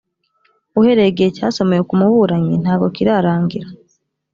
uhereye 0.79 1.09
igihe 1.11 1.29
cyasomewe 1.37 1.83
ku 1.89 1.93
muburanyi 1.99 2.53
ntago 2.63 2.85
kirarangira. 2.95 3.67